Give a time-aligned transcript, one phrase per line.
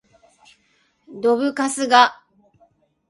[1.21, 2.23] どぶカスが